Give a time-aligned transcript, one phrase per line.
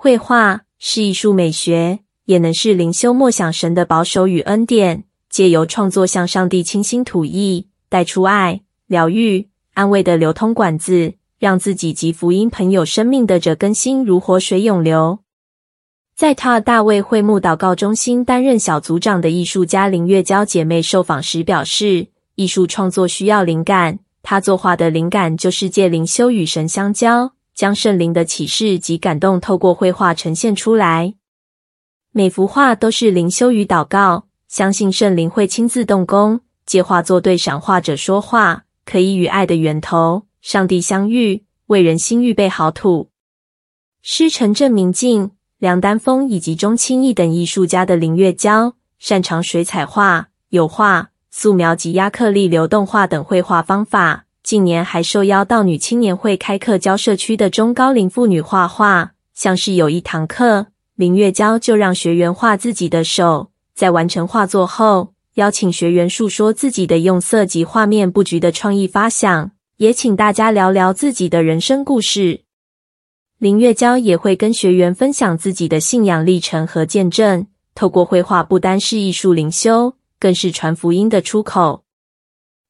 [0.00, 15.18] 绘画是艺术美学，也能是灵修默想神的保守与恩典，借由创作向上帝倾心吐意，带出爱、疗愈、安慰的流通管子，让自己及福音朋友生命得着更新，如活水涌流。
[16.14, 22.06] 在 Todd 大卫会幕祷告中心担任小组长的艺术家林月娇姐妹受访时表示，
[22.36, 27.32] 艺术创作需要灵感，她作画的灵感就是借灵修与神相交。
[27.58, 31.14] 将圣灵的启示及感动透过绘画呈现出来。
[32.12, 43.10] 每幅画都是灵修与祷告，相信圣灵会亲自动工，借画作对赏画者说话，可以与爱的源头上帝相遇，为人心预备好土。
[44.02, 54.26] 师承郑明静、梁丹峰以及钟清义等艺术家的林月娇，擅长水彩画、油画、素描及压克力流动画等绘画方法。
[54.48, 72.40] 近年还受邀到女青年会开课教社区的中高龄妇女画画，像是有一堂课，林月娇就让学员画自己的手，在完成画作后，邀请学员述说自己的用色及画面布局的创意发想，也请大家聊聊自己的人生故事。
[73.36, 81.82] 林月娇也会跟学员分享自己的信仰历程和见证，透过绘画不单是艺术灵修，更是传福音的出口。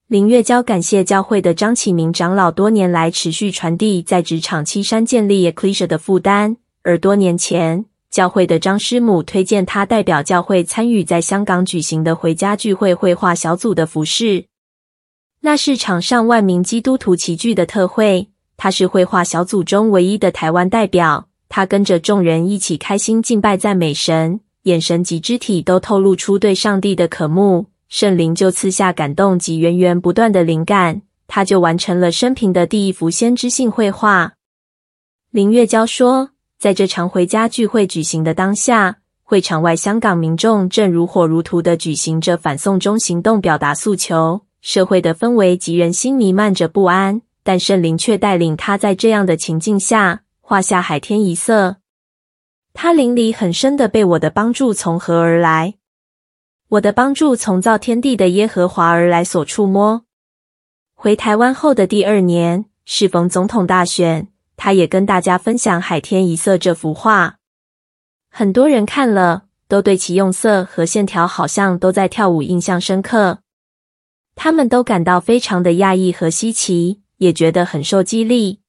[0.08, 14.46] 林月娇感谢教会的张启明长老多年来持续传递在职场七山建立 Ecclesia 的负担，而多年前教会的张师母推荐他代表教会参与在香港举行的回家聚会绘画小组的服饰。
[15.42, 21.28] 那是场上万名基督徒齐聚的特会，他是绘画小组中唯一的台湾代表。
[21.50, 27.66] 他跟着众人一起开心敬拜赞美神，眼神及肢体都透露出对上帝的渴慕。
[27.88, 34.34] 圣灵就赐下感动及源源不断的灵感，他就完成了生平的第一幅先知性绘画。
[35.30, 44.42] 林月娇说，在这场回家聚会举行的当下，会场外香港民众正如火如荼地举行着反送中行动，表达诉求。
[44.60, 51.76] 社会的氛围及人心弥漫着不安，但圣灵却带领他在这样的情境下画下海天一色。
[52.74, 55.74] 他灵里很深的被我的帮助从何而来？
[56.68, 60.04] 我的帮助从造天地的耶和华而来，所触摸。
[60.94, 67.38] 回台湾后的第二年，适逢总统大选，他也跟大家分享《海天一色》这幅画。
[68.28, 73.38] 很多人看了，都对其用色和线条好像都在跳舞印象深刻。
[74.34, 78.60] 他们都感到非常的讶异和稀奇，也觉得很受激励。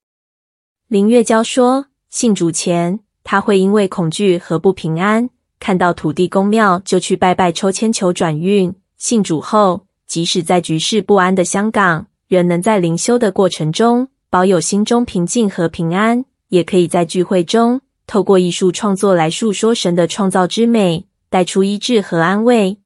[0.88, 5.29] 林月娇说，信主前，他会因为恐惧和不平安。
[5.59, 8.73] 看到土地公庙就去拜拜抽签求转运。
[8.97, 22.77] 信主后，即使在局势不安的香港，仍能在灵修的过程中保有心中平静和平安，也可以在聚会中透过艺术创作来述说神的创造之美，带出医治和安慰。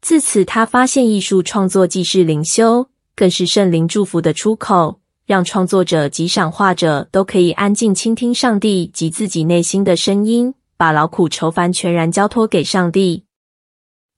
[0.00, 10.54] 自此，他发现艺术创作既是灵修，更是圣灵祝福的出口，让创作者及赏画者都可以安静倾听上帝及自己内心的声音。
[10.76, 13.24] 把劳苦愁烦全然交托给上帝，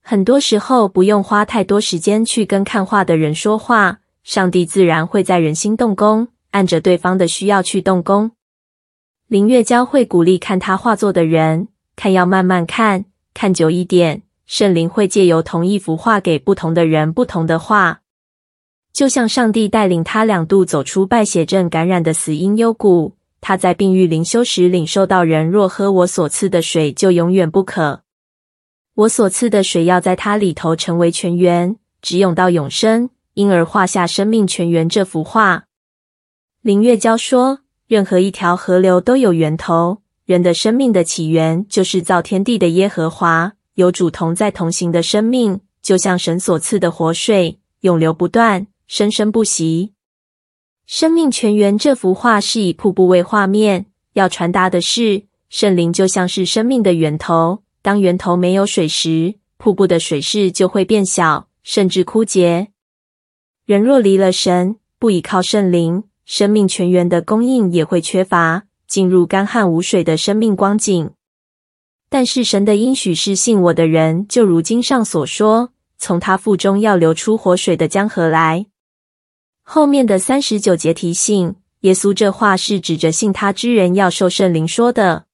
[0.01, 8.31] 很多时候不用花太多时间去跟看画的人说话，上帝自然会在人心动工，按着对方的需要去动工。
[9.27, 18.01] 林月娇会鼓励看他画作的人，看要慢慢看，看久一点，圣灵会借由同一幅画给不同的人不同的画，
[18.91, 23.18] 就像上帝带领他两度走出败血症感染的死因幽谷。
[23.41, 28.01] 他在病愈灵修时领受到：人若喝我所赐的水，就永远不渴。
[28.95, 33.09] 我所赐的水要在他里头成为泉源，直涌到永生。
[33.35, 35.63] 因而画下生命泉源这幅画。
[36.61, 49.93] 林月娇说：“任何一条河流都有源头，人的生命的起源就是造天地的耶和华，有主同在同行的生命，就像神所赐的活水，永流不断，生生不息。”
[50.91, 57.61] 生命泉源这幅画是以瀑布为画面，要传达的是圣灵就像是生命的源头。
[57.83, 62.69] 当源头没有水时，瀑布的水势就会变小，甚至枯竭。
[63.67, 71.11] 人若离了神，不倚靠圣灵，生命泉源的供应也会缺乏，进入干旱无水的生命光景。
[72.09, 75.69] 但是神的应许是信我的人，就如经上所说，
[75.99, 78.65] 从他腹中要流出活水的江河来。
[79.71, 85.25] 后面的三十九节提醒耶稣，这话是指着信他之人要受圣灵说的。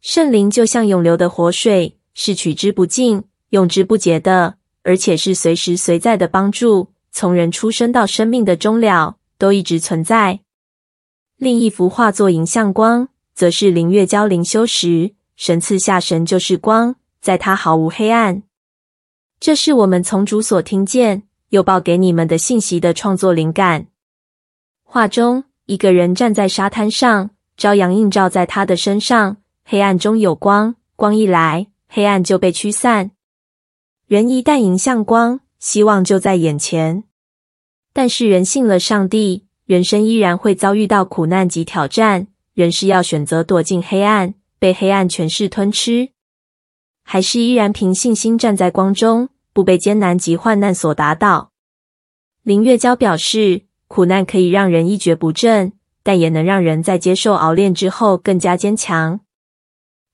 [0.00, 4.54] 圣灵就像涌流的活水，是取之不尽、用之不竭的，
[4.84, 6.92] 而且是随时随在的帮助。
[7.10, 10.40] 从人出生到生命的终了，都一直存在。
[11.36, 18.44] 另一幅画作《迎向光》，则是灵月交灵修时，神赐下神就是光，在他毫无黑暗。
[19.38, 23.88] 这是我们从主所听见，又报给你们的信息的创作灵感。
[24.82, 27.28] 画中，一个人站在沙滩上，
[27.58, 33.10] 朝阳映照在他的身上，黑暗中有光，光一来，黑暗就被驱散。
[34.06, 37.04] 人一旦迎向光，希望就在眼前。
[37.92, 42.28] 但是人信了上帝，人生依然会遭遇到苦难及挑战。
[42.54, 46.12] 人是要选择躲进黑暗，被黑暗诠释吞吃，
[47.02, 51.50] 还是依然凭信心站在光中，不被艰难及患难所打倒？
[52.42, 55.72] 林月娇表示，苦难可以让人一蹶不振，
[56.02, 59.20] 但也能让人在接受熬炼之后更加坚强。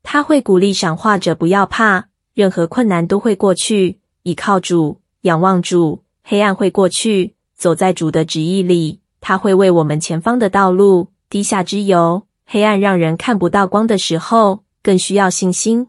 [0.03, 12.25] 他会鼓励赏画者不要怕，任何困难都会过去，倚靠主，仰望主，黑暗会过去，走在主的旨意里，他会为我们前方的道路滴下之油。
[12.45, 15.89] 黑暗让人看不到光的时候，更需要信心。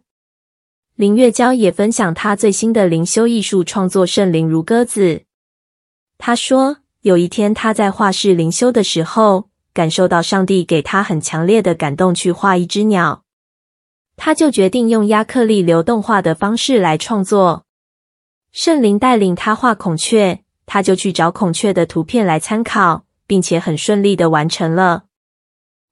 [1.00, 5.16] 林月娇也分享她最新的灵修艺术创作《圣灵如鸽子》。
[6.18, 13.24] 她说，有一天她在画室灵修的时候，感受到上帝给她很强烈的感动，去画一只鸟。
[14.18, 17.63] 她就决定用亚克力流动画的方式来创作。
[18.52, 25.06] 圣灵带领她画孔雀，她就去找孔雀的图片来参考，并且很顺利的完成了。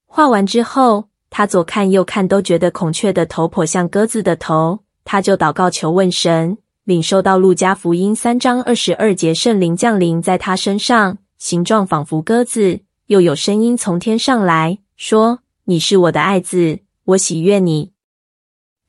[0.05, 17.93] 画完之后，他左看右看都觉得孔雀的头颇像鸽子的头，他就祷告求问神，领受到路加福音三章二十二节，圣灵降临在他身上，形状仿佛鸽子，又有声音从天上来说：“你是我的爱子，我喜悦你。”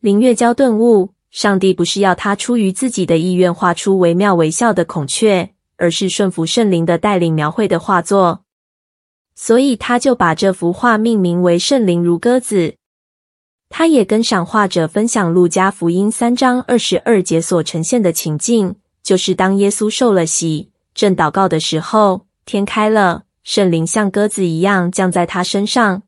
[0.03, 8.43] 林月娇顿悟，上帝不是要他出于自己的意愿画出惟妙惟肖的孔雀，而是顺服圣灵的带领描绘的画作。
[9.37, 12.57] 所以他就把这幅画命名为《圣灵如鸽子》。
[13.71, 26.03] 他也跟赏画者分享路加福音三章二十二节所呈现的情境，就是当耶稣受了洗，正祷告的时候，天开了，圣灵像鸽子一样降在他身上。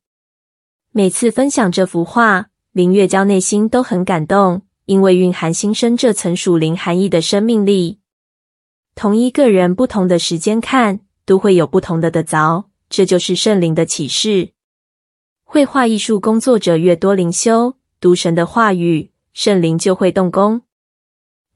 [0.92, 7.98] 每次分享这幅画，林月娇内心都很感动，因为蕴含新生这层属灵含义的生命力。
[8.96, 12.64] 同一个人，不同的时间看，都会有不同的的凿。
[12.88, 14.50] 这就是圣灵的启示。
[15.52, 20.62] 绘画艺术工作者越多灵修，读神的话语，圣灵就会动工。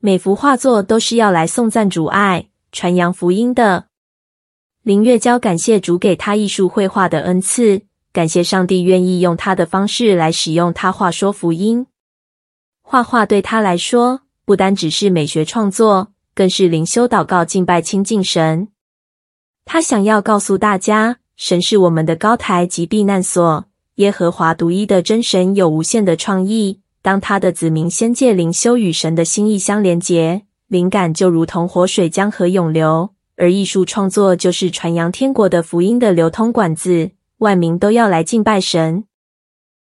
[0.00, 3.87] 每幅画作都是要来颂赞主爱、传扬福音的。
[4.82, 7.82] 林月娇感谢主给她艺术绘画的恩赐，
[8.12, 11.87] 感谢上帝愿意用她的方式来使用她话说福音。
[12.82, 18.67] 画画对她来说，不单只是美学创作，更是灵修、祷告、敬拜、亲近神。
[19.64, 21.19] 她想要告诉大家。
[21.37, 26.81] 神是我们的高台及避难所，耶和华独一的真神有无限的创意。
[27.00, 33.11] 当他的子民仙界灵修与神的心意相连结，灵感就如同活水江河涌流。
[33.37, 39.05] 而艺术创作就是传扬天国的福音的流通管子，万民都要来敬拜神。